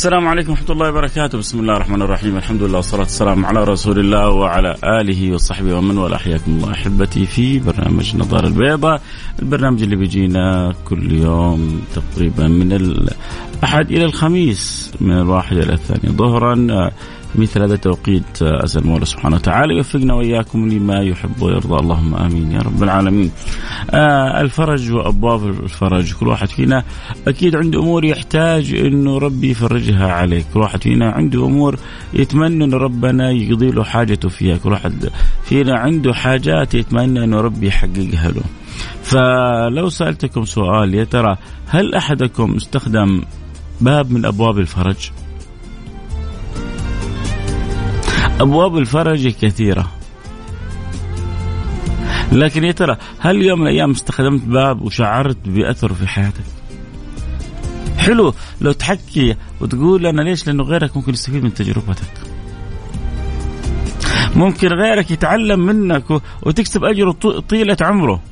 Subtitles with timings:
[0.00, 3.98] السلام عليكم ورحمة الله وبركاته، بسم الله الرحمن الرحيم، الحمد لله والصلاة والسلام على رسول
[3.98, 9.02] الله وعلى آله وصحبه ومن والاه، حياكم الله أحبتي في برنامج النظارة البيضاء،
[9.42, 12.72] البرنامج اللي بيجينا كل يوم تقريبا من
[13.60, 16.90] الأحد إلى الخميس من الواحد إلى الثاني ظهرا
[17.34, 22.58] مثل هذا التوقيت أسأل المولى سبحانه وتعالى يوفقنا وإياكم لما يحب ويرضى اللهم آمين يا
[22.58, 23.30] رب العالمين.
[23.90, 26.84] آه الفرج وأبواب الفرج كل واحد فينا
[27.28, 31.78] أكيد عنده أمور يحتاج إنه ربي يفرجها عليه، كل واحد فينا عنده أمور
[32.14, 35.10] يتمنى إنه ربنا يقضي له حاجته فيها، كل واحد
[35.44, 38.42] فينا عنده حاجات يتمنى إنه ربي يحققها له.
[39.02, 41.36] فلو سألتكم سؤال يا ترى
[41.66, 43.22] هل أحدكم استخدم
[43.80, 45.10] باب من أبواب الفرج؟
[48.40, 49.90] أبواب الفرج كثيرة.
[52.32, 56.44] لكن يا ترى هل يوم من الأيام استخدمت باب وشعرت بأثره في حياتك؟
[57.98, 62.12] حلو لو تحكي وتقول أنا ليش؟ لأنه غيرك ممكن يستفيد من تجربتك.
[64.36, 66.04] ممكن غيرك يتعلم منك
[66.42, 67.12] وتكسب أجره
[67.48, 68.22] طيلة عمره.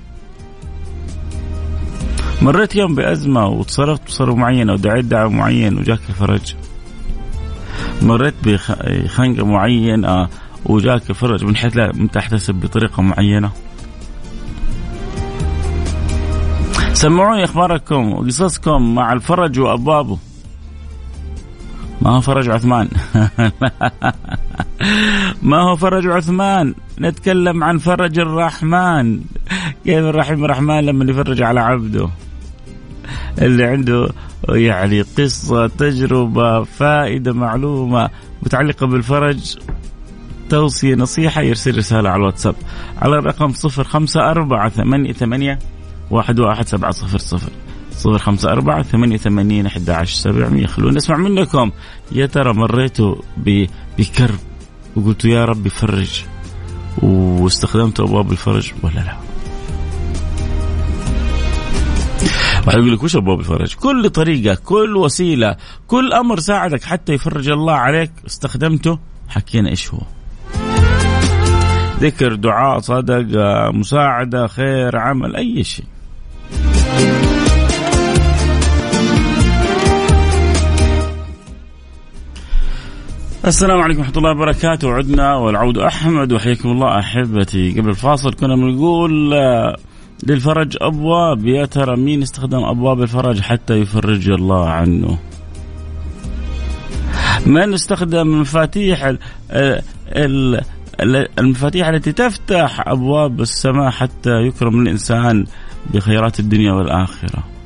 [2.43, 6.55] مريت يوم بأزمة وتصرفت بصرف معينة ودعيت دعوة معين وجاك الفرج.
[8.03, 10.29] مريت بخنقة معينه
[10.65, 13.51] وجاك الفرج من حيث لا تحتسب بطريقة معينة.
[16.93, 20.19] سمعوني أخباركم وقصصكم مع الفرج وأبوابه.
[22.03, 22.89] ما هو فرج عثمان؟
[25.43, 29.21] ما هو فرج عثمان؟ نتكلم عن فرج الرحمن.
[29.85, 32.09] كيف الرحيم الرحمن لما يفرج على عبده؟
[33.39, 34.09] اللي عنده
[34.49, 38.11] يعني قصة تجربة فائدة معلومة
[38.43, 39.59] متعلقة بالفرج
[40.49, 42.55] توصية نصيحة يرسل رسالة على الواتساب.
[42.99, 45.59] على الرقم صفر خمسة أربعة ثمانية ثمانية
[46.11, 47.51] واحد واحد سبعة صفر صفر.
[47.93, 50.67] صفر خمسة أربعة ثمانية ثمانين أحد عشر سبعمية.
[50.67, 51.71] خلونا نسمع منكم.
[52.13, 53.15] يا ترى مريتوا
[53.99, 54.39] بكرب؟
[54.97, 56.25] وقلتوا يا رب فرج.
[57.03, 59.17] واستخدمتوا أبواب الفرج ولا لا؟
[62.73, 65.57] يقول لك وش ابواب الفرج؟ كل طريقة، كل وسيلة،
[65.87, 68.99] كل أمر ساعدك حتى يفرج الله عليك استخدمته
[69.29, 70.01] حكينا إيش هو.
[72.01, 75.87] ذكر، دعاء، صدقه، مساعدة، خير، عمل، أي شيء.
[83.45, 89.35] السلام عليكم ورحمة الله وبركاته عدنا والعود أحمد وحياكم الله أحبتي قبل الفاصل كنا بنقول
[90.23, 95.19] للفرج أبواب يا ترى مين استخدم أبواب الفرج حتى يفرج الله عنه؟
[97.47, 99.13] من استخدم مفاتيح
[101.39, 105.45] المفاتيح التي تفتح أبواب السماء حتى يكرم الإنسان
[105.95, 107.58] بخيرات الدنيا والآخرة؟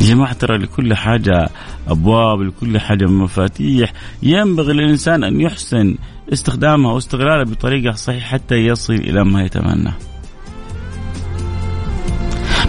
[0.00, 1.48] يا جماعة ترى لكل حاجة
[1.88, 3.92] أبواب لكل حاجة مفاتيح.
[4.22, 5.96] ينبغي للإنسان أن يحسن
[6.32, 9.92] استخدامها واستغلالها بطريقة صحيحة حتى يصل إلى ما يتمنى.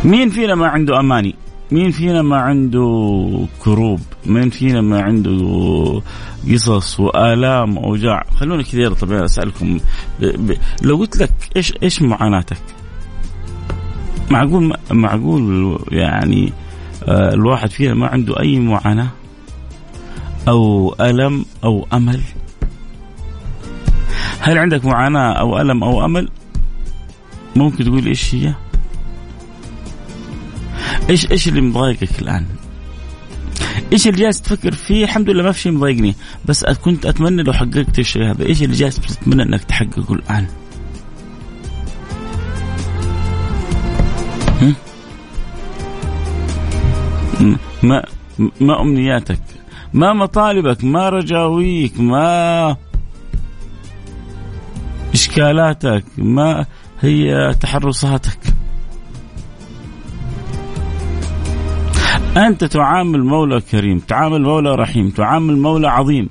[0.06, 1.36] مين فينا ما عنده أماني؟
[1.72, 6.02] مين فينا ما عنده كروب؟ مين فينا ما عنده
[6.52, 9.80] قصص وآلام وأوجاع؟ خلوني كذا طبيعي أسألكم.
[10.20, 10.26] ب...
[10.26, 10.58] ب...
[10.82, 12.58] لو قلت لك إيش إيش معاناتك؟
[14.32, 16.54] معقول معقول يعني
[17.08, 19.10] الواحد فينا ما عنده أي معاناة
[20.48, 22.22] أو ألم أو أمل.
[24.40, 26.30] هل عندك معاناة أو ألم أو أمل؟
[27.56, 28.54] ممكن تقول إيش هي؟
[31.10, 32.46] إيش إيش اللي مضايقك الآن؟
[33.94, 36.16] إيش اللي جالس تفكر فيه؟ الحمد لله ما في شيء مضايقني
[36.46, 38.46] بس كنت أتمنى لو حققت الشيء هذا.
[38.46, 40.48] إيش اللي جالس تتمنى إنك تحققه الآن؟
[47.84, 48.04] ما
[48.62, 49.42] ما أمنياتك
[49.94, 52.78] ما مطالبك ما رجاويك ما
[55.14, 56.66] إشكالاتك ما
[57.02, 58.40] هي تحرصاتك.
[62.38, 66.30] أنت تعامل مولى كريم تعامل مولى رحيم تعامل مولى عظيم.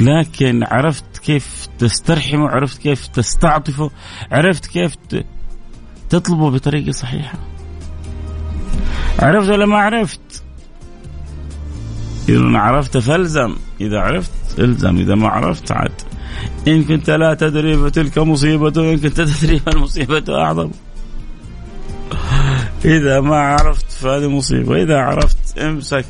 [0.00, 3.90] لكن عرفت كيف تسترحمه عرفت كيف تستعطفه
[4.32, 4.96] عرفت كيف
[6.08, 7.38] تطلبه بطريقة صحيحة.
[9.18, 10.20] عرفت ولا ما عرفت؟
[12.28, 15.92] إذا عرفت فالزم إذا عرفت الزم إذا ما عرفت عاد.
[16.68, 20.70] إن كنت لا تدري فتلك مصيبة إن كنت تدري فالمصيبة أعظم.
[22.84, 26.04] إذا ما عرفت فهذه مصيبة إذا عرفت امسك.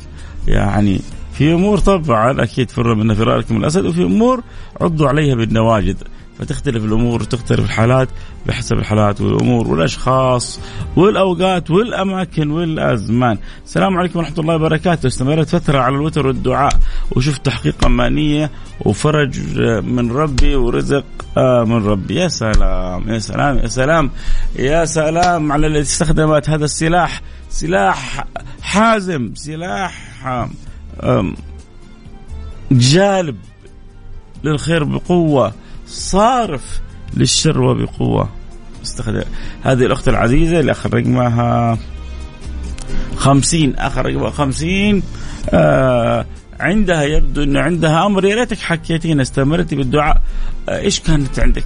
[0.47, 1.01] يعني
[1.33, 4.43] في أمور طبعا أكيد فر من فرارك من الأسد وفي أمور
[4.81, 5.97] عضوا عليها بالنواجد
[6.39, 8.09] فتختلف الأمور وتختلف الحالات
[8.47, 10.59] بحسب الحالات والأمور والأشخاص
[10.95, 13.37] والأوقات والأماكن والأزمان.
[13.65, 16.79] السلام عليكم ورحمة الله وبركاته، استمرت فترة على الوتر والدعاء
[17.11, 18.51] وشفت تحقيق امانيه
[18.85, 21.05] وفرج من ربي ورزق
[21.37, 24.11] من ربي، يا سلام يا سلام يا سلام
[24.55, 28.25] يا سلام على الذي استخدمت هذا السلاح، سلاح
[28.61, 30.09] حازم، سلاح
[32.71, 33.37] جالب
[34.43, 35.53] للخير بقوة.
[35.89, 36.81] صارف
[37.13, 38.29] للشر وبقوة.
[38.83, 39.23] استخدم
[39.63, 41.77] هذه الأخت العزيزة اللي آخر رقمها
[43.15, 43.75] خمسين.
[43.75, 45.03] آخر رقمها خمسين.
[45.49, 46.25] آه
[46.59, 48.25] عندها يبدو أنه عندها أمر.
[48.25, 50.21] يا ريتك حكيتينا استمرتي بالدعاء.
[50.69, 51.65] آه إيش كانت عندك؟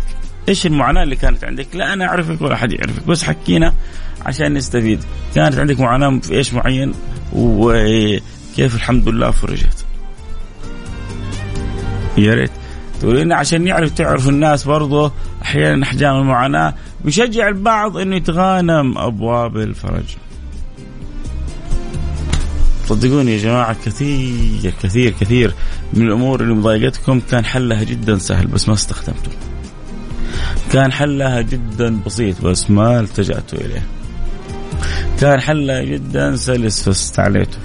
[0.50, 3.08] إيش المعاناة اللي كانت عندك؟ لا أنا أعرفك ولا أحد يعرفك.
[3.08, 3.74] بس حكينا
[4.26, 5.04] عشان نستفيد.
[5.36, 6.94] كانت عندك معاناة في إيش معين؟
[7.34, 9.86] وكيف الحمد لله فرجت.
[12.18, 12.52] يا ريت.
[13.04, 15.12] تقول عشان يعرف تعرف الناس برضه
[15.42, 16.74] أحيانا احجام المعاناة
[17.06, 20.04] بيشجع البعض إنه يتغانم أبواب الفرج.
[22.88, 25.54] صدقوني يا جماعة كثير كثير كثير
[25.94, 29.32] من الأمور اللي مضايقتكم كان حلها جدا سهل بس ما استخدمته.
[30.72, 33.84] كان حلها جدا بسيط بس ما التجأتوا إليه.
[35.20, 37.58] كان حلها جدا سلس فاستعليته.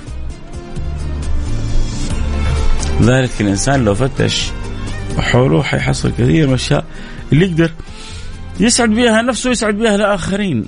[3.02, 4.50] ذلك الإنسان لو فتش
[5.22, 6.84] حوله حيحصل كثير من الأشياء
[7.32, 7.70] اللي يقدر
[8.60, 10.64] يسعد بها نفسه ويسعد بها الآخرين.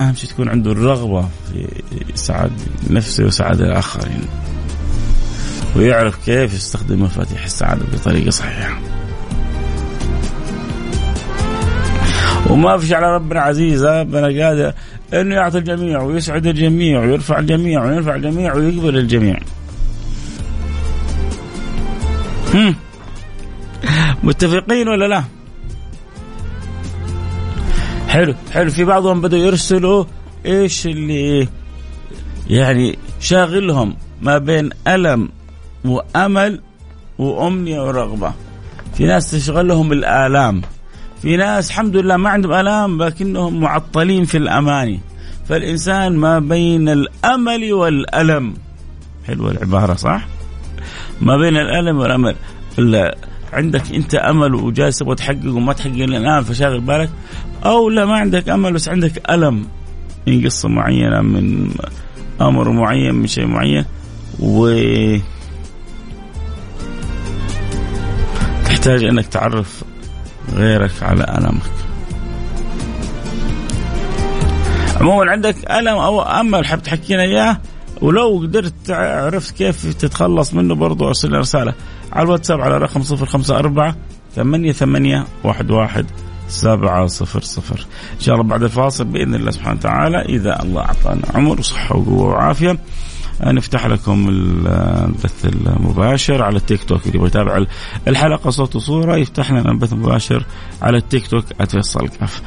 [0.00, 1.66] أهم شيء تكون عنده الرغبة في
[2.14, 2.52] سعاد
[2.90, 4.22] نفسه وسعاد الآخرين.
[5.76, 8.78] ويعرف كيف يستخدم مفاتيح السعادة بطريقة صحيحة.
[12.50, 14.72] وما فيش على ربنا عزيز ربنا قادر
[15.14, 19.38] إنه يعطي الجميع ويسعد الجميع ويرفع الجميع وينفع الجميع ويقبل الجميع.
[22.54, 22.74] هم.
[24.22, 25.24] متفقين ولا لا؟
[28.08, 28.70] حلو حلو.
[28.70, 30.04] في بعضهم بدأوا يرسلوا
[30.46, 31.48] إيش اللي
[32.50, 35.28] يعني شاغلهم ما بين ألم
[35.84, 36.60] وأمل
[37.18, 38.32] وأمنية ورغبة.
[38.94, 40.62] في ناس تشغلهم الآلام.
[41.22, 45.00] في ناس الحمد لله ما عندهم آلام لكنهم معطلين في الأماني.
[45.48, 48.54] فالإنسان ما بين الأمل والألم.
[49.26, 50.26] حلوة العبارة صح؟
[51.20, 52.36] ما بين الألم والأمل.
[52.78, 53.16] لا
[53.52, 57.10] عندك انت امل وجالس تبغى تحقق وما تحقق الآن فشاغل بالك.
[57.64, 59.66] أو لا ما عندك أمل بس عندك ألم.
[60.26, 61.70] من قصة معينة من
[62.40, 63.84] أمر معين من شيء معين.
[64.40, 64.68] و
[68.64, 69.82] تحتاج إنك تعرف
[70.54, 71.70] غيرك على ألمك.
[75.00, 77.56] عموما عندك ألم أو أمل حاب تحكينا إياه؟
[78.02, 81.74] ولو قدرت عرفت كيف تتخلص منه برضو ارسل لي رسالة.
[82.12, 83.94] على الواتساب على رقم 054
[84.36, 86.06] ثمانية ثمانية واحد واحد
[86.48, 87.86] سبعة صفر صفر.
[88.14, 92.28] إن شاء الله بعد الفاصل بإذن الله سبحانه وتعالى إذا الله أعطانا عمر وصحة وقوة
[92.28, 92.78] وعافية.
[93.40, 97.06] نفتح لكم البث المباشر على التيك توك.
[97.06, 97.64] اللي يبغى يتابع
[98.08, 100.46] الحلقة صوت وصورة يفتح لنا البث المباشر
[100.82, 102.42] على التيك توك @فيصل كاف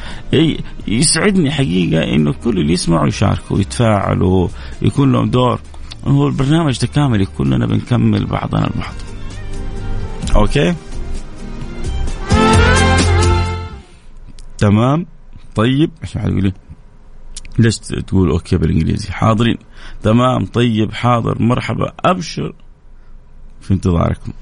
[0.88, 4.48] يسعدني حقيقة إنه كل اللي يسمعوا يشاركوا يتفاعلوا
[4.82, 5.60] يكون لهم دور.
[6.06, 8.94] هو البرنامج تكاملي كلنا بنكمل بعضنا البعض.
[10.36, 10.76] okay؟
[14.58, 15.06] تمام؟
[15.56, 16.54] طيب عشان حد يقول
[17.60, 19.58] ليش تقول okay بالإنجليزي؟ حاضرين.
[20.04, 22.54] تمام طيب حاضر مرحبا أبشر
[23.62, 24.34] في انتظاركم.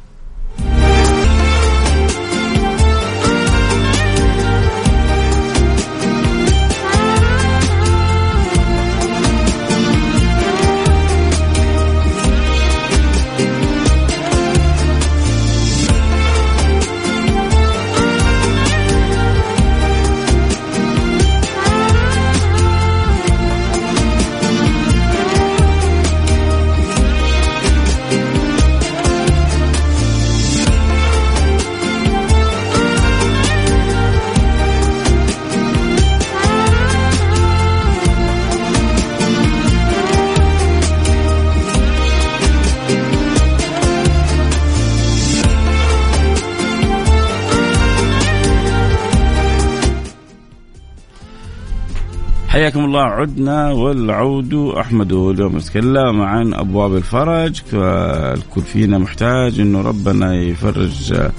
[53.03, 55.13] عدنا والعود أحمد.
[55.13, 61.29] اليوم نتكلم عن أبواب الفرج الكل فينا محتاج إنه ربنا يفرج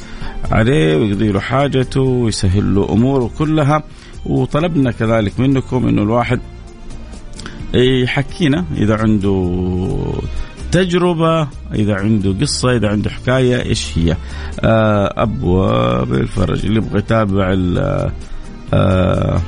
[0.51, 3.83] عليه ويقضي له حاجته ويسهل له أموره كلها.
[4.27, 6.41] وطلبنا كذلك منكم إنه الواحد
[7.75, 9.75] يحكينا إذا عنده
[10.73, 14.17] تجربة إذا عنده قصة إذا عنده حكاية إيش هي؟
[14.61, 16.67] آه، أبواب الفرج.
[16.67, 17.57] اللي يبغى يتابع
[18.75, 19.41] آه،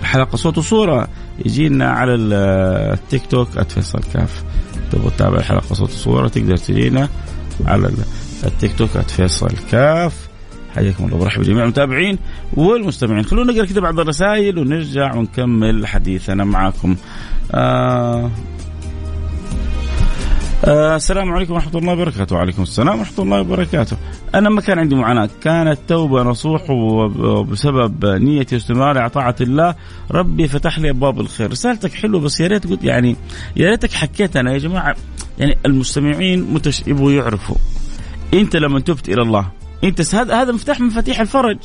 [0.00, 1.08] الحلقة صوت وصورة
[1.46, 4.44] يجينا على التيك توك @فيصل كاف.
[4.92, 7.08] تبغى تتابع الحلقة صوت وصورة تقدر تجينا
[7.66, 7.90] على
[8.44, 10.28] التيك توك @فيصل كاف.
[10.74, 12.18] حياكم الله برحب بجميع المتابعين
[12.54, 13.24] والمستمعين.
[13.24, 16.96] خلونا نقرأ كده بعض الرسائل ونرجع ونكمل حديثنا معاكم.
[17.52, 18.30] آه
[20.64, 22.36] آه السلام عليكم ورحمة الله وبركاته.
[22.36, 23.96] وعليكم السلام ورحمة الله وبركاته.
[24.34, 25.30] أنا ما كان عندي معاناة.
[25.42, 29.74] كانت توبة نصوح وبسبب نيتي واستمراري على طاعة الله.
[30.10, 31.50] ربي فتح لي أبواب الخير.
[31.50, 33.16] رسالتك حلوة بس يا ريت قلت يعني
[33.56, 34.96] يا ريتك حكيت أنا يا جماعة.
[35.38, 37.56] يعني المستمعين متش يبغوا يعرفوا.
[38.34, 39.48] أنت لما تبت إلى الله
[39.84, 41.58] أنت هذا هذا مفتاح مفاتيح الفرج.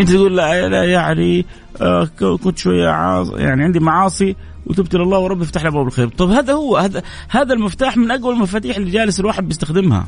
[0.00, 1.46] أنت تقول لا, لا يعني
[1.80, 2.04] آه
[2.42, 2.88] كنت شوية
[3.36, 6.08] يعني عندي معاصي وتبت الله وربي يفتح لي أبواب الخير.
[6.08, 10.06] طب هذا هو هذا هذا المفتاح من أقوى المفاتيح اللي جالس الواحد بيستخدمها.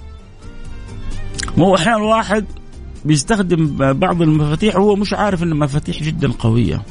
[1.57, 2.45] ما هو أحيانا الواحد
[3.05, 6.83] بيستخدم بعض المفاتيح وهو مش عارف إن مفاتيح جدا قوية.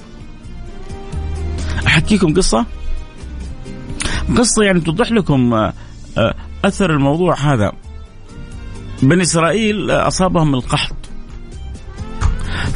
[1.87, 2.65] أحكيكم قصة؟
[4.37, 5.73] قصة يعني توضح لكم آه،
[6.17, 7.71] آه، أثر الموضوع هذا.
[9.03, 11.00] بني إسرائيل أصابهم القحط.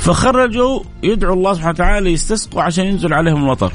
[0.05, 3.74] فخرجوا يدعوا الله سبحانه وتعالى يستسقوا عشان ينزل عليهم المطر.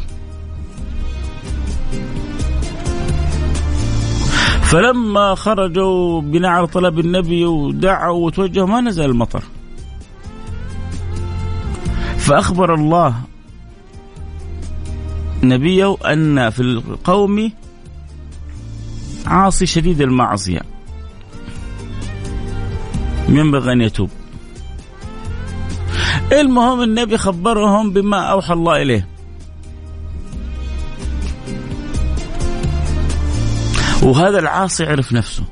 [4.62, 9.42] فلما خرجوا بناء على طلب النبي ودعوا وتوجهوا ما نزل المطر.
[12.18, 13.14] فأخبر الله
[15.42, 17.52] نبيه أن في القوم
[19.26, 20.60] عاصي شديد المعصية.
[23.28, 24.10] ينبغي أن يتوب.
[26.32, 29.08] المهم النبي خبرهم بما أوحى الله إليه.
[34.02, 35.44] وهذا العاصي عرف نفسه.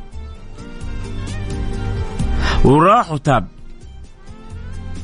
[2.64, 3.49] وراح وتاب.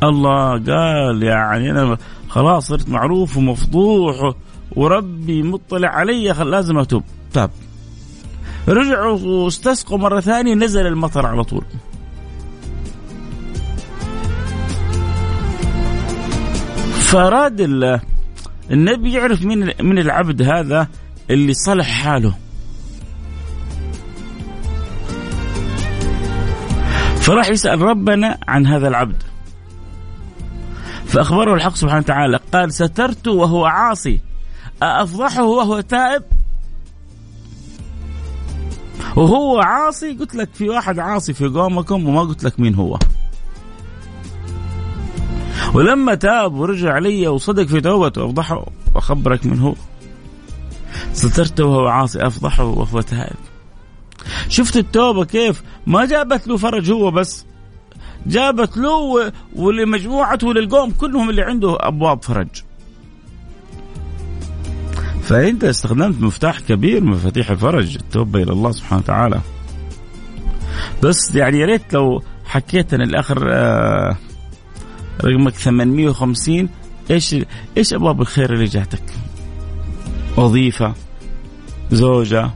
[0.02, 1.96] الله قال يعني أنا
[2.28, 4.34] خلاص صرت معروف ومفضوح
[4.76, 7.02] وربي مطلع علي لازم أتوب.
[7.32, 7.50] تاب.
[8.68, 11.64] رجعوا واستسقوا مرة ثانية نزل المطر على طول.
[17.14, 17.60] فاراد
[18.70, 20.88] النبي يعرف من من العبد هذا
[21.30, 22.34] اللي صلح حاله.
[27.16, 29.22] فراح يسأل ربنا عن هذا العبد.
[31.06, 34.20] فأخبره الحق سبحانه وتعالى قال سترت وهو عاصي
[34.82, 36.22] أفضحه وهو تائب؟
[39.16, 42.98] وهو عاصي قلت لك في واحد عاصي في قومكم وما قلت لك مين هو.
[45.74, 49.74] ولما تاب ورجع لي وصدق في توبته أفضحه وأخبرك من هو
[51.12, 53.36] سترته وهو عاصي أفضحه وهو تائب.
[54.48, 57.44] شفت التوبة كيف؟ ما جابت له فرج هو بس.
[58.26, 62.48] جابت له ولمجموعته وللقوم كلهم اللي عنده أبواب فرج.
[65.22, 69.40] فأنت استخدمت مفتاح كبير من مفاتيح الفرج التوبة إلى الله سبحانه وتعالى.
[71.02, 74.16] بس يعني يا ريت لو حكيت أنا الآخر آه
[75.24, 76.68] رقمك 850
[77.10, 77.36] إيش
[77.76, 79.02] إيش أبواب الخير اللي جاتك؟
[80.36, 80.94] وظيفة
[81.90, 82.50] زوجة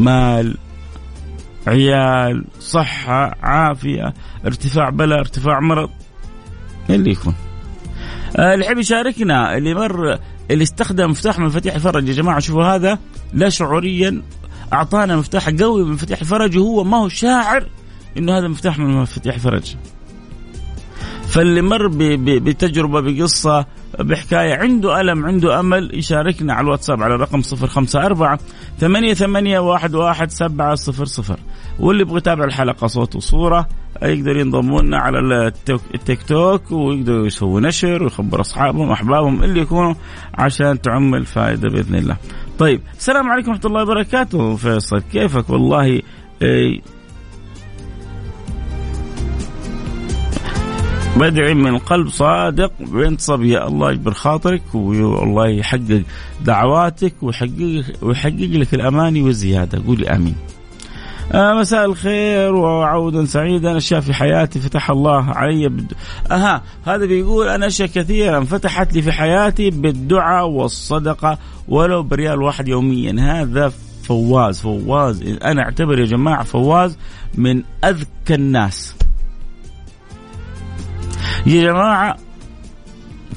[0.00, 0.56] مال
[1.66, 4.14] عيال صحة عافية
[4.46, 5.90] ارتفاع بلاء ارتفاع مرض.
[6.90, 7.34] اللي يكون؟
[8.36, 10.18] آه، اللي يحب يشاركنا اللي مر
[10.50, 12.08] اللي استخدم مفتاح مفاتيح الفرج.
[12.08, 12.98] يا جماعة شوفوا هذا.
[13.32, 14.22] لا شعوريا
[14.72, 17.68] أعطانا مفتاح قوي من مفاتيح الفرج وهو ما هو شاعر
[18.16, 19.76] إنه هذا مفتاح من مفاتيح الفرج.
[21.34, 21.88] فاللي مر
[22.38, 23.66] بتجربة بقصة
[24.00, 28.38] بحكاية عنده ألم عنده أمل يشاركنا على الواتساب على الرقم 054
[28.78, 31.38] ثمانية ثمانية واحد واحد سبعة صفر صفر.
[31.80, 33.68] واللي يبغى يتابع الحلقة صوت وصورة
[34.02, 35.18] يقدر ينضموا لنا على
[35.94, 39.94] التيك توك ويقدروا يسووا نشر ويخبر أصحابهم أحبابهم اللي يكونوا
[40.34, 42.16] عشان تعم الفائدة بإذن الله.
[42.58, 46.02] طيب السلام عليكم ورحمة الله وبركاته فيصل كيفك؟ والله
[51.16, 53.66] بدعي من قلب صادق بنت صبية.
[53.66, 56.02] الله يجبر خاطرك والله يحقق
[56.44, 59.82] دعواتك ويحقق ويحقق لك الأماني والزيادة.
[59.86, 60.34] قولي آمين.
[61.32, 63.76] آه مساء الخير وعودا سعيدا.
[63.76, 65.92] اشياء في حياتي فتح الله علي بد...
[66.30, 72.68] أها هذا بيقول أنا أشياء كثيرة فتحت لي في حياتي بالدعاء والصدقة ولو بريال واحد
[72.68, 73.40] يوميا.
[73.40, 75.22] هذا فواز فواز.
[75.22, 76.98] أنا أعتبر يا جماعة فواز
[77.34, 78.94] من أذكى الناس.
[81.46, 82.16] يا جماعة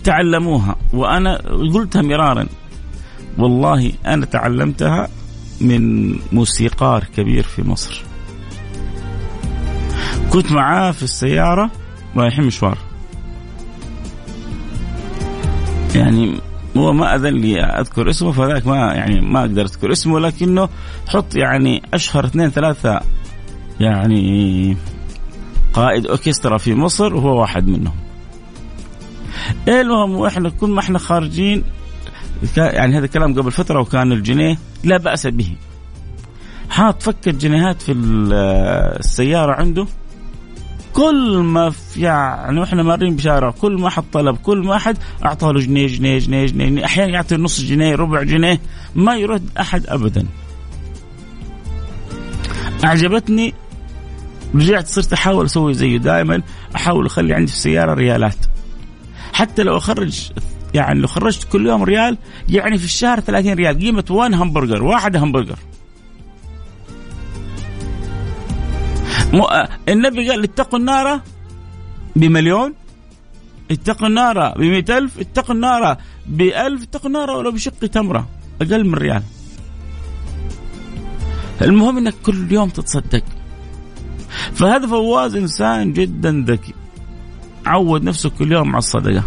[0.04, 0.76] تعلموها.
[0.94, 1.38] وأنا
[1.74, 2.48] قلتها مرارا.
[3.38, 5.08] والله أنا تعلمتها
[5.62, 8.04] من موسيقار كبير في مصر.
[10.32, 11.72] كنت معاه في السيارة
[12.16, 12.78] رايحين مشوار.
[15.96, 16.40] يعني
[16.78, 20.70] هو ما أذن لي أذكر اسمه فذاك ما يعني ما أقدر أذكر اسمه لكنه
[21.08, 23.02] حط يعني أشهر اثنين ثلاثة
[23.80, 24.78] يعني
[25.78, 27.96] قائد أوركسترا في مصر وهو واحد منهم.
[29.68, 31.64] المهم وإحنا كل ما إحنا خارجين
[32.58, 35.56] يعني هذا الكلام قبل فترة وكان الجنيه لا بأس به.
[36.70, 39.86] حاط فك الجنيهات في السيارة عنده
[40.94, 45.52] كل ما في يعني وإحنا مارين بشارع كل ما حد طلب كل ما أحد أعطاه
[45.52, 48.60] له جنيه جنيه جنيه جنيه أحيانا يعطي نص جنيه ربع جنيه
[48.96, 50.28] ما يرد أحد ابدا
[52.84, 53.54] أعجبتني
[54.56, 56.42] رجعت صرت أحاول أسوي زيه دائما
[56.76, 58.46] أحاول أخلي عندي في السياره ريالات.
[59.34, 60.32] حتى لو أخرج
[60.74, 62.18] يعني لو خرجت كل يوم ريال
[62.50, 65.58] يعني في الشهر 30 ريال قيمة وان همبرجر واحد همبرجر
[69.90, 71.22] النبي قال اتقوا النار
[72.16, 72.74] بمليون
[73.72, 78.28] اتقوا النار بمئة ألف اتقوا النار بألف اتقوا النار ولو بشق تمرة
[78.62, 79.24] أقل من ريال.
[81.62, 83.24] المهم إنك كل يوم تتصدق.
[84.54, 86.74] فهذا فواز إنسان جدا ذكي.
[87.66, 89.24] عود نفسه كل يوم على الصدقة.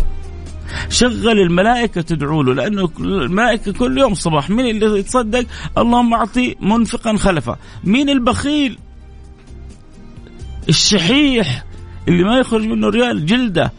[0.88, 5.46] شغل الملائكة تدعو له لأنه الملائكة كل يوم صباح مين اللي يتصدق؟
[5.78, 8.78] اللهم أعطي منفقا خلفا مين البخيل؟
[10.68, 11.64] الشحيح
[12.08, 13.72] اللي ما يخرج منه ريال جلدة.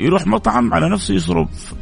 [0.00, 1.74] يروح مطعم على نفسه يصرف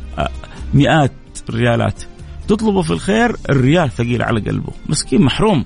[0.75, 1.13] مئات
[1.51, 2.03] ريالات.
[2.49, 4.73] تطلبه في الخير الريال ثقيل على قلبه.
[4.87, 5.65] مسكين محروم.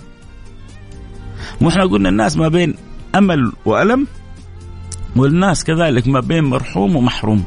[1.61, 2.75] وإحنا قلنا الناس ما بين
[3.19, 4.07] أمل وألم
[5.17, 7.45] والناس كذلك ما بين مرحوم ومحروم.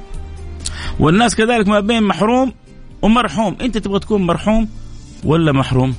[0.99, 2.53] والناس كذلك ما بين محروم
[3.01, 3.55] ومرحوم.
[3.61, 4.69] أنت تبغى تكون مرحوم
[5.23, 5.95] ولا محروم؟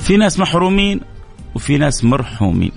[0.00, 1.00] في ناس محرومين
[1.54, 2.72] وفي ناس مرحومين.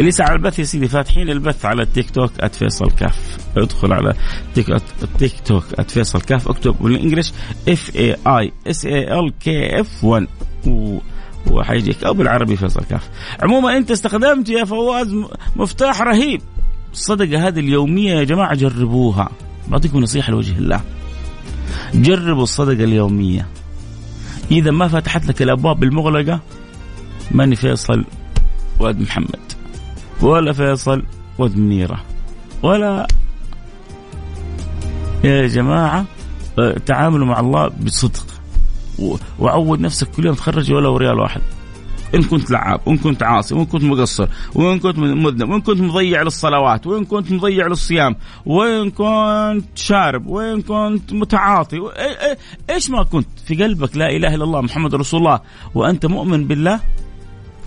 [0.00, 3.38] اللي على البث يا سيدي؟ فاتحين البث على التيك توك @فيصل كاف.
[3.56, 4.14] ادخل على
[4.54, 4.70] تيك
[5.02, 6.48] التيك توك @فيصل كاف.
[6.48, 7.32] اكتب بالإنجلش
[7.68, 10.26] F A I S A L K F 1
[11.50, 12.04] وحيجيك.
[12.04, 13.08] أو بالعربي فيصل كاف
[13.42, 15.14] عموما أنت استخدمت يا فواز
[15.56, 16.40] مفتاح رهيب.
[16.92, 19.30] الصدقه هذه اليومية يا جماعة جربوها.
[19.68, 20.80] بعطيكم نصيحة لوجه الله.
[21.94, 23.46] جربوا الصدقة اليومية.
[24.50, 26.40] إذا ما فتحت لك الأبواب المغلقة
[27.30, 28.04] ماني فيصل
[28.80, 29.52] واد محمد
[30.22, 31.02] ولا فيصل
[31.38, 32.04] ود منيرة
[32.62, 33.06] ولا
[35.24, 36.04] يا جماعة
[36.58, 38.26] آه، تعاملوا مع الله بصدق.
[39.38, 41.40] وعود نفسك كل يوم تخرج ولو ريال واحد.
[42.14, 46.22] إن كنت لعاب وإن كنت عاصي وإن كنت مقصر وإن كنت مذنب وإن كنت مضيع
[46.22, 51.76] للصلوات وإن كنت مضيع للصيام وإن كنت شارب وإن كنت متعاطي
[52.70, 55.40] إيش ما كنت؟ في قلبك لا إله إلا الله محمد رسول الله
[55.74, 56.80] وأنت مؤمن بالله؟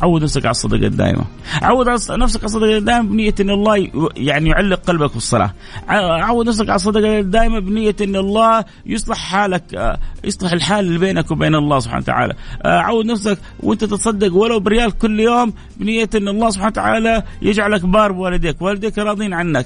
[0.03, 1.25] عود نفسك على الصدقة الدائمة.
[1.61, 5.53] عود نفسك على الصدقة الدائمة بنية إن الله يعني يعلق قلبك في الصلاة.
[5.89, 11.31] عود نفسك على الصدقة الدائمة بنية إن الله يصلح حالك آه، يصلح الحال اللي بينك
[11.31, 12.33] وبين الله سبحانه وتعالى.
[12.65, 17.85] آه، عود نفسك وأنت تتصدق ولو بريال كل يوم بنية إن الله سبحانه وتعالى يجعلك
[17.85, 18.61] بار بوالديك.
[18.61, 19.65] والديك راضين عنك.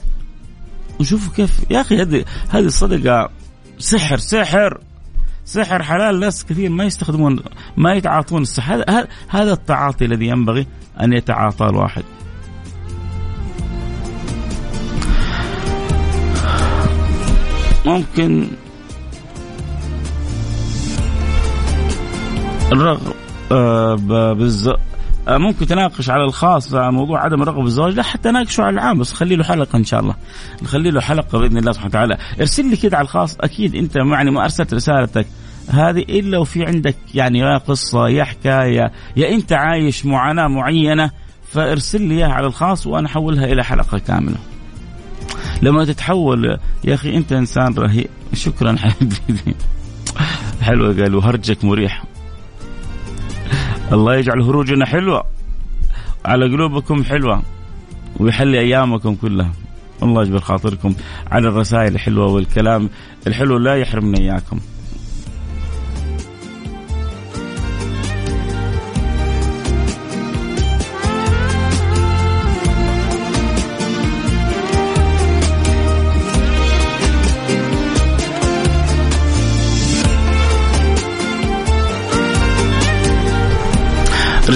[0.99, 3.29] وشوفوا كيف يا أخي هذه هذه الصدقة
[3.79, 4.77] سحر سحر.
[5.47, 7.39] سحر حلال ناس كثير ما يستخدمون
[7.77, 8.83] ما يتعاطون السحر.
[8.89, 10.67] هذا هذا التعاطي الذي ينبغي
[11.01, 12.03] أن يتعاطى الواحد.
[17.85, 18.47] ممكن
[22.71, 23.13] الرغب
[23.51, 23.95] آه
[24.33, 24.69] بالز...
[25.27, 29.13] آه ممكن تناقش على الخاص موضوع عدم الرغبة بالزواج لا حتى ناقشه على العام بس
[29.13, 30.15] خلي له حلقة إن شاء الله.
[30.63, 32.17] نخلي له حلقة بإذن الله سبحانه وتعالى.
[32.39, 33.37] ارسل لي كده على الخاص.
[33.41, 35.27] أكيد أنت يعني ما أرسلت رسالتك.
[35.69, 41.11] هذه إلا وفي عندك يعني يا قصة يا حكاية يا أنت عايش معاناة معينة
[41.51, 44.37] فارسل لي إياها على الخاص وأنا أحولها إلى حلقة كاملة.
[45.61, 48.09] لما تتحول يا أخي أنت إنسان رهيب.
[48.33, 49.55] شكرا حبيبي.
[50.61, 52.03] حلوة قال وهرجك مريح.
[53.93, 55.23] الله يجعل هروجنا حلوة.
[56.25, 57.41] على قلوبكم حلوة.
[58.19, 59.51] ويحلي أيامكم كلها.
[60.03, 60.95] الله يجبر خاطركم
[61.31, 62.89] على الرسائل الحلوة والكلام
[63.27, 64.59] الحلو لا يحرمنا إياكم.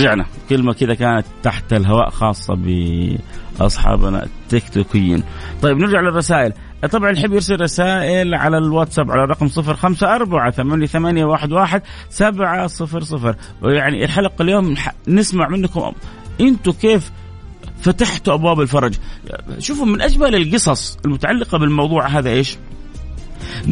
[0.02, 0.26] رجعنا.
[0.50, 2.54] كلمة كذا كانت تحت الهواء خاصة
[3.60, 5.24] بأصحابنا التيك توكيين
[5.62, 6.54] طيب نرجع للرسائل.
[6.92, 11.82] طبعا اللي يرسل رسائل على الواتساب على الرقم صفر خمسة أربعة ثمانية, ثمانية واحد, واحد
[12.10, 13.36] سبعة صفر صفر.
[13.64, 14.76] يعني الحلقة اليوم
[15.08, 15.92] نسمع منكم
[16.42, 17.12] أنتم كيف
[17.82, 18.94] فتحتوا أبواب الفرج.
[19.60, 22.58] شوفوا من أجمل القصص المتعلقة بالموضوع هذا إيش؟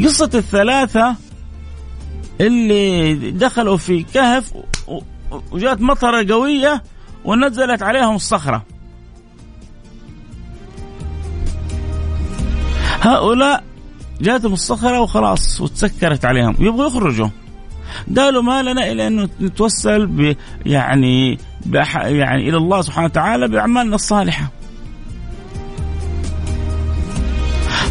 [0.05, 1.15] قصة الثلاثة
[2.41, 4.53] اللي دخلوا في كهف
[5.51, 6.83] وجات مطرة قوية
[7.25, 8.65] ونزلت عليهم الصخرة.
[13.01, 13.63] هؤلاء
[14.21, 16.55] جاتهم الصخرة وخلاص وتسكرت عليهم.
[16.59, 17.29] يبغوا يخرجوا.
[18.17, 21.37] قالوا ما لنا إلا انه نتوسل يعني
[22.05, 24.58] يعني إلى الله سبحانه وتعالى بأعمالنا الصالحة.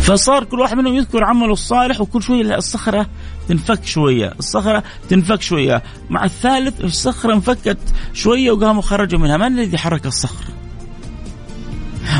[0.08, 3.06] فصار كل واحد منهم يذكر عمله الصالح وكل شوية الصخرة
[3.48, 7.78] تنفك شوية، الصخرة تنفك شوية، مع الثالث الصخرة انفكت
[8.12, 10.44] شوية وقاموا خرجوا منها، من الذي حرك الصخر؟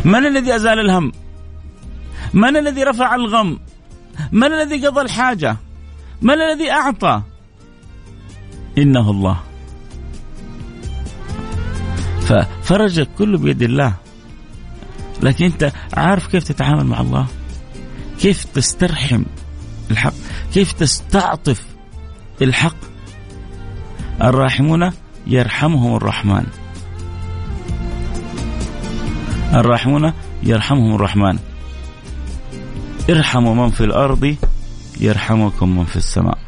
[0.05, 1.13] من الذي أزال الهم؟
[2.35, 3.59] من الذي رفع الغم؟
[4.33, 5.57] من الذي قضى الحاجة؟
[6.23, 7.23] من الذي أعطى؟
[8.79, 9.41] إنه الله.
[12.21, 13.95] ففرجك كله بيد الله.
[15.23, 17.27] لكن أنت عارف كيف تتعامل مع الله؟
[18.21, 19.23] كيف تسترحم
[19.91, 20.13] الحق؟
[20.55, 21.63] كيف تستعطف
[22.43, 22.77] الحق؟
[24.23, 24.91] الراحمون
[25.27, 26.47] يرحمهم الرحمن.
[29.55, 31.39] الراحمون يرحمهم الرحمن.
[33.11, 34.37] ارحموا من في الأرض
[35.01, 36.39] يرحمكم من في السماء.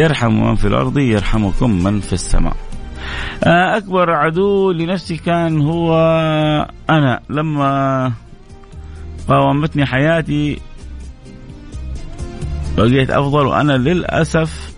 [0.00, 2.56] ارحموا من في الأرض يرحمكم من في السماء.
[3.76, 5.94] أكبر عدو لنفسي كان هو
[6.90, 7.20] أنا.
[7.30, 8.12] لما
[9.28, 10.60] قاومتني حياتي
[12.76, 14.74] بقيت أفضل وأنا للأسف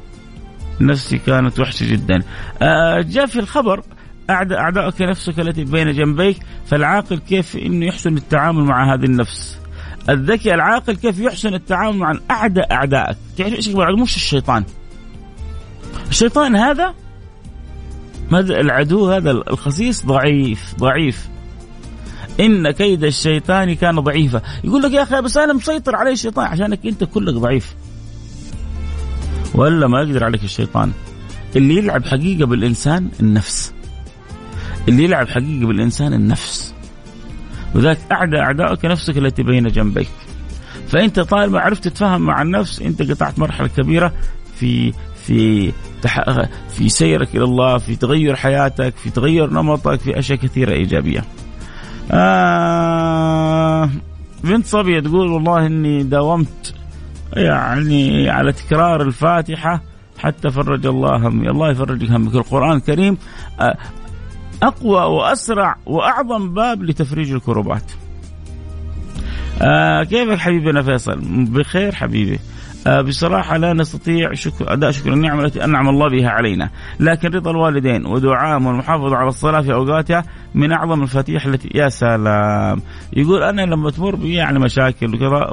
[0.81, 2.23] نفسي كانت وحشة جدا.
[2.63, 3.83] آه جاء في الخبر
[4.31, 9.59] أعداء أعداءك نفسك التي بين جنبيك فالعاقل كيف إنه يحسن التعامل مع هذه النفس.
[10.09, 14.65] الذكي العاقل كيف يحسن التعامل مع اعداء أعدائك، تعرف إيش مش الشيطان.
[16.09, 16.95] الشيطان هذا
[18.33, 21.29] العدو هذا الخسيس ضعيف ضعيف
[22.41, 24.43] إن كيد الشيطان كان ضعيفا.
[24.65, 27.75] يقول لك يا أخي بس أنا مسيطر علي الشيطان عشانك أنت كلك ضعيف.
[29.55, 30.93] ولا ما يقدر عليك الشيطان.
[31.57, 33.73] اللي يلعب حقيقة بالإنسان النفس.
[34.89, 36.75] اللي يلعب حقيقة بالإنسان النفس.
[37.75, 40.09] وذلك أعدى اعدائك نفسك التي بين جنبيك.
[40.89, 44.13] فأنت طالما عرفت تتفاهم مع النفس أنت قطعت مرحلة كبيرة
[44.59, 44.93] في
[45.27, 45.73] في
[46.71, 51.25] في سيرك إلى الله في تغير حياتك في تغير نمطك في أشياء كثيرة إيجابية.
[52.11, 53.91] آه
[54.45, 56.75] بنت صبية تقول والله إني داومت
[57.33, 59.83] يعني على تكرار الفاتحة
[60.19, 61.51] حتى فرج الله همي.
[61.51, 62.35] الله يفرج همك.
[62.35, 63.19] القرآن الكريم
[63.61, 63.77] آه،
[64.63, 67.93] أقوى وأسرع وأعظم باب لتفريج الكروبات
[69.63, 72.39] آه كيفك حبيبنا فيصل؟ بخير حبيبي.
[72.87, 76.71] آه، بصراحة لا نستطيع شكر أداء شكر النعمة التي أنعم الله بها علينا.
[77.01, 82.83] لكن رضا الوالدين ودعائهم والمحافظة على الصلاة في أوقاتها من أعظم المفاتيح التي يا سلام.
[83.13, 85.51] يقول أنا لما تمر بي يعني مشاكل وكذا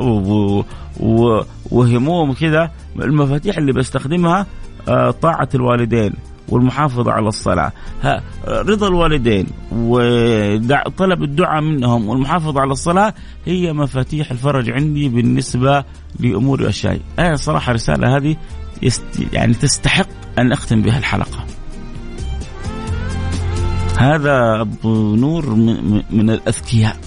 [1.72, 4.46] وهموم وكذا المفاتيح اللي بستخدمها
[4.88, 6.13] آه، طاعة الوالدين.
[6.49, 7.71] والمحافظة على الصلاة.
[8.47, 13.13] رضا الوالدين وطلب الدعاء منهم والمحافظة على الصلاة
[13.45, 15.84] هي مفاتيح الفرج عندي بالنسبة
[16.19, 18.36] لأمور أشياء أنا صراحة الرسالة هذه
[19.34, 20.08] يعني تستحق
[20.39, 21.45] أن أختم بها الحلقة.
[23.97, 25.49] هذا أبو نور
[26.12, 26.97] من الأذكياء.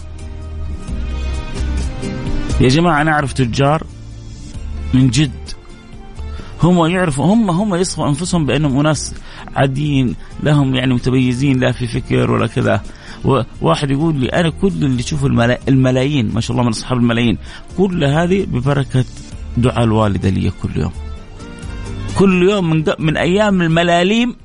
[2.61, 3.83] يا جماعة أنا أعرف تجار
[4.95, 5.31] من جد
[6.63, 9.15] هم يعرفوا هم هم يصفوا أنفسهم بأنهم أناس
[9.57, 12.83] عاديين لهم يعني متميزين لا في فكر ولا كذا.
[13.61, 15.27] واحد يقول لي أنا كل اللي تشوفه
[15.69, 17.39] الملايين ما شاء الله من أصحاب الملايين
[17.79, 19.05] كل هذه ببركة
[19.57, 20.93] دعاء الوالدة لي كل يوم.
[22.19, 24.37] كل يوم من من أيام الملاليم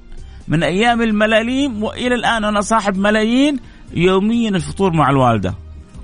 [0.48, 3.60] من أيام الملاليم وإلى الآن أنا صاحب ملايين
[3.94, 5.54] يوميا الفطور مع الوالدة.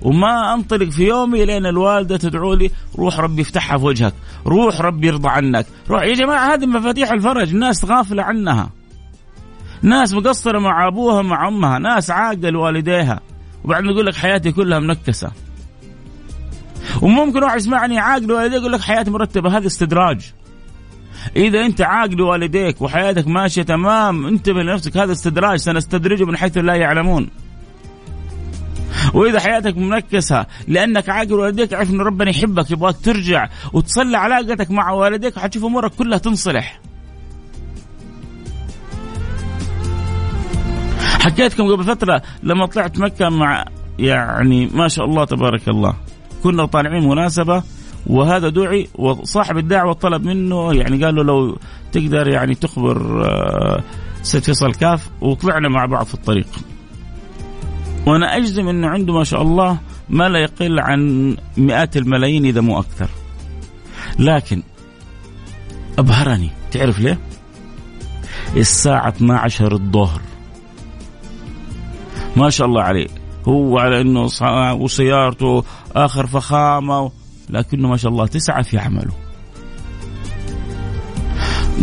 [0.02, 4.14] وما أنطلق في يومي لين الوالدة تدعو لي روح ربي يفتحها في وجهك
[4.48, 5.66] روح ربي يرضى عنك.
[5.90, 8.70] روح يا جماعة هذه مفاتيح الفرج الناس غافلة عنها.
[9.82, 13.20] ناس مقصرة مع أبوها مع أمها ناس عاقه لوالديها.
[13.64, 15.32] وبعدين يقول لك حياتي كلها منكسة.
[17.02, 20.34] وممكن واحد يسمعني عاق لوالديه يقول لك حياتي مرتبة هذا استدراج.
[21.36, 26.76] إذا أنت عاق لوالديك وحياتك ماشية تمام انتبه لنفسك هذا استدراج سنستدرجه من حيث لا
[26.76, 27.30] يعلمون.
[29.14, 34.92] وإذا حياتك منكسة لأنك عاقل والديك عرف إن ربنا يحبك يبغاك ترجع وتصلي علاقتك مع
[34.92, 36.80] والديك حتشوف أمورك كلها تنصلح.
[41.20, 43.66] حكيتكم قبل فترة لما طلعت مكة مع
[44.00, 45.94] يعني ما شاء الله تبارك الله.
[46.44, 47.64] كنا طالعين مناسبة
[48.08, 51.58] وهذا دعي وصاحب الدعوة طلب منه يعني قال له لو
[51.92, 53.84] تقدر يعني تخبر آه،
[54.22, 56.48] سيد فيصل كاف وطلعنا مع بعض في الطريق.
[58.08, 59.78] وأنا أجزم إنه عنده ما شاء الله
[60.10, 63.10] ما لا يقل عن مئات الملايين إذا مو أكثر.
[64.20, 64.64] لكن
[66.00, 67.20] أبهرني تعرف ليه؟
[68.56, 70.22] الساعة 12 الظهر.
[72.36, 73.08] ما شاء الله عليه.
[73.48, 74.30] هو على إنه
[74.74, 75.64] وسيارته
[75.96, 77.12] آخر فخامة
[77.50, 79.14] لكنه ما شاء الله تسعة في عمله.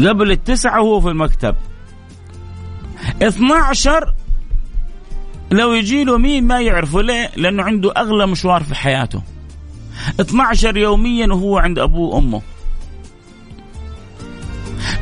[0.08, 1.54] قبل التسعة وهو في المكتب.
[3.22, 4.14] 12
[5.50, 9.22] لو يجي له مين ما يعرفه ليه؟ لأنه عنده أغلى مشوار في حياته.
[10.20, 12.42] 12 يوميا وهو عند أبوه وأمه.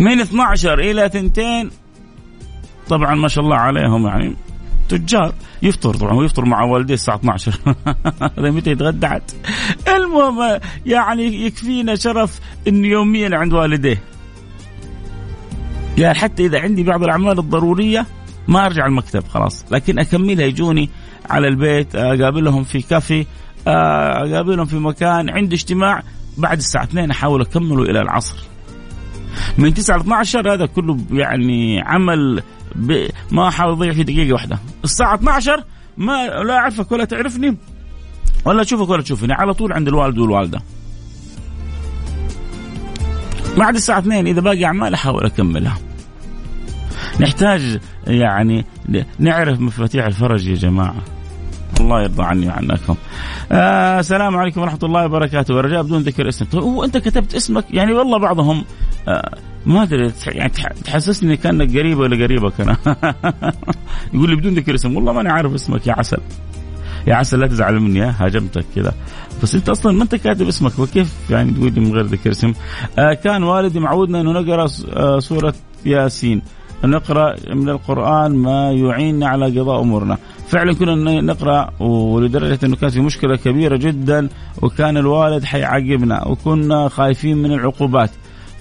[0.01, 1.71] من 12 إلى 2
[2.89, 4.37] طبعا ما شاء الله عليهم يعني
[4.89, 5.35] تجار.
[5.63, 7.59] يفطر طبعا ويفطر مع والديه الساعة 12
[8.39, 9.09] هذا متى يتغدى
[9.89, 14.03] المهم يعني يكفينا شرف إنه يوميا عند والديه.
[15.99, 18.07] يعني حتى إذا عندي بعض الأعمال الضرورية
[18.49, 19.65] ما أرجع المكتب خلاص.
[19.71, 20.91] لكن أكملها يجوني
[21.31, 23.27] على البيت أقابلهم في كافي
[23.67, 26.03] أقابلهم في مكان عندي اجتماع
[26.39, 28.37] بعد الساعة 2 أحاول أكمله إلى العصر.
[29.59, 32.43] من 9 ل 12 هذا كله يعني عمل
[33.31, 34.59] ما أحاول أضيع في دقيقة واحدة.
[34.85, 35.65] الساعة 12
[35.97, 37.57] ما لا أعرفك ولا تعرفني
[38.45, 40.63] ولا أشوفك ولا تشوفني على طول عند الوالد والوالدة.
[43.57, 45.79] بعد الساعة 2 إذا باقي أعمال أحاول أكملها.
[47.21, 48.65] نحتاج يعني
[49.19, 50.95] نعرف مفاتيح الفرج يا جماعة.
[51.81, 52.97] الله يرضى عني وعنكم.
[53.53, 55.55] آه السلام عليكم ورحمة الله وبركاته.
[55.55, 56.45] ورجاء بدون ذكر اسم.
[56.45, 58.65] طيب هو أنت كتبت اسمك؟ يعني والله بعضهم
[59.09, 60.53] آه ما أدري يعني
[60.85, 62.77] تحسسني كأنك قريب ولا قريبك أنا.
[64.15, 64.97] يقول لي بدون ذكر اسم.
[64.97, 66.19] والله ماني عارف اسمك يا عسل.
[67.07, 68.95] يا عسل لا تزعل مني هاجمتك كذا.
[69.43, 72.53] بس أنت أصلا ما أنت كاتب اسمك وكيف يعني تقول لي من غير ذكر اسم؟
[72.99, 75.55] آه كان والدي معودنا إنه نقرأ آه سورة
[75.87, 76.43] ياسين.
[76.85, 80.19] نقرأ من القرآن ما يعيننا على قضاء أمورنا.
[80.49, 84.29] فعلا كنا نقرأ ولدرجة إنه كانت في مشكلة كبيرة جدا
[84.63, 88.11] وكان الوالد حيعاقبنا وكنا خايفين من العقوبات.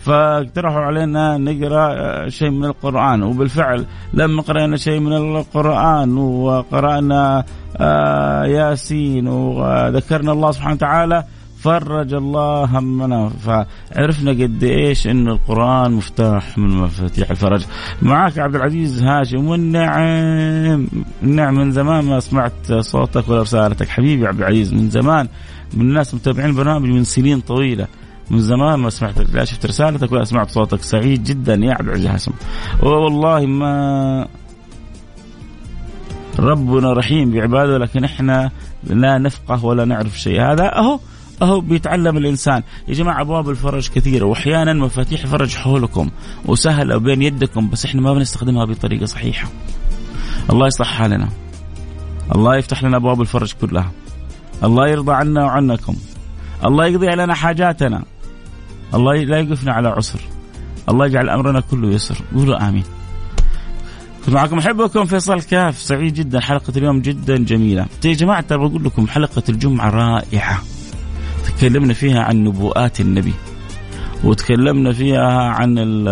[0.02, 3.24] فاقترحوا علينا نقرأ شيء من القرآن.
[3.24, 7.44] وبالفعل لما قرأنا شيء من القرآن وقرأنا
[7.78, 11.24] آه، ياسين وذكرنا الله سبحانه وتعالى
[11.62, 13.30] فرج الله همنا.
[13.30, 17.65] فعرفنا قد إيش إن القرآن مفتاح من مفاتيح الفرج.
[18.02, 20.88] معك عبد العزيز هاشم والنعم.
[21.24, 23.89] النعم من زمان ما سمعت صوتك ولا رسالتك.
[23.89, 25.28] حبيبي عبد العزيز من زمان
[25.74, 27.88] من الناس متابعين البرنامج من سنين طويلة.
[28.32, 30.82] من زمان ما سمعت لا شفت رسالتك ولا سمعت صوتك.
[30.82, 32.32] سعيد جدا يا عبد العزيز هاشم.
[32.84, 34.28] والله ما
[36.39, 38.52] ربنا رحيم بعبادة لكن إحنا
[38.84, 40.41] لا نفقه ولا نعرف شيء.
[40.41, 41.00] هذا أهو
[41.41, 42.63] أهو بيتعلم الإنسان.
[42.88, 46.10] يا جماعة أبواب الفرج كثيرة وأحيانا مفاتيح الفرج حولكم
[46.45, 49.49] وسهلة بين يدكم بس إحنا ما بنستخدمها بطريقة صحيحة.
[50.49, 51.30] الله يصلح حالنا.
[52.36, 53.91] الله يفتح لنا أبواب الفرج كلها.
[54.63, 55.95] الله يرضى عنا وعنكم.
[56.65, 58.04] الله يقضي علينا حاجاتنا.
[58.93, 60.19] الله لا يقفنا على عسر.
[60.89, 62.17] الله يجعل أمرنا كله يسر.
[62.36, 62.84] قولوا آمين.
[64.25, 65.82] كنت معكم أحبكم فيصل كاف.
[65.82, 66.39] سعيد جدا.
[66.39, 67.86] حلقة اليوم جدا جميلة.
[68.06, 70.62] يا جماعة ترى بقول لكم حلقة الجمعة رائعة.
[71.62, 73.34] تكلمنا فيها عن نبوءات النبي
[74.24, 76.08] وتكلمنا فيها عن ال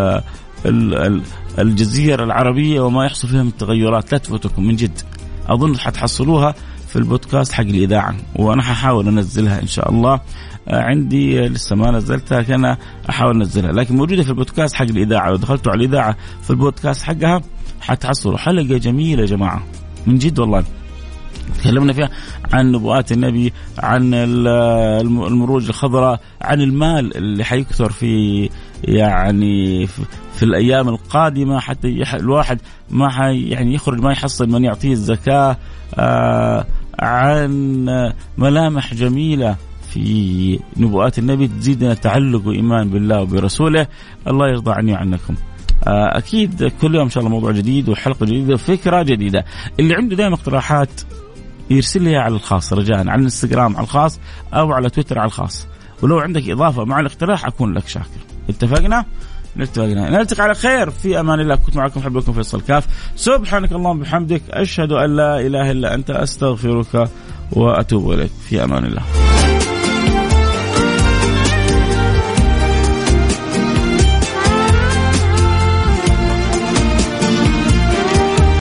[0.65, 1.21] ال
[1.59, 5.01] الجزيرة العربية وما يحصل فيها من تغيرات لا تفوتكم من جد.
[5.47, 6.55] أظن حتحصلوها
[6.87, 10.19] في البودكاست حق الإذاعة وأنا ححاول أنزلها إن شاء الله.
[10.67, 12.75] عندي لسه ما نزلتها كان
[13.09, 15.29] أحاول أنزلها لكن موجودة في البودكاست حق الإذاعة.
[15.29, 17.41] لو دخلتوا على الإذاعة في البودكاست حقها
[17.81, 18.37] حتحصلوا.
[18.37, 19.63] حلقة جميلة يا جماعة
[20.07, 20.63] من جد والله.
[21.57, 22.09] تكلمنا فيها
[22.53, 28.49] عن نبوءات النبي عن المروج الخضراء عن المال اللي حيكثر في
[28.83, 29.87] يعني
[30.33, 35.57] في الأيام القادمة حتى الواحد ما حي يعني يخرج ما يحصل من يعطيه الزكاة
[35.95, 36.65] آه
[36.99, 37.85] عن
[38.37, 39.55] ملامح جميلة
[39.93, 43.87] في نبوءات النبي تزيدنا تعلق وايمان بالله وبرسوله.
[44.27, 45.35] الله يرضى عني وعنكم.
[45.87, 49.45] آه، أكيد كل يوم إن شاء الله موضوع جديد وحلقة جديدة وفكرة جديدة.
[49.79, 51.01] اللي عنده دائما اقتراحات
[51.69, 54.19] يرسل لي على الخاص رجاء على الإنستغرام على الخاص
[54.53, 55.67] أو على تويتر على الخاص.
[56.01, 58.05] ولو عندك إضافة مع الاقتراح أكون لك شاكر.
[58.49, 59.05] اتفقنا؟
[59.59, 60.09] اتفقنا.
[60.09, 60.89] نلتقي على خير.
[60.89, 61.55] في أمان الله.
[61.55, 62.85] كنت معكم حبكم فيصل كاف.
[63.15, 64.41] سبحانك اللهم وبحمدك.
[64.49, 66.09] أشهد أن لا إله إلا أنت.
[66.09, 67.09] أستغفرك
[67.51, 68.31] وأتوب إليك.
[68.49, 69.28] في أمان الله.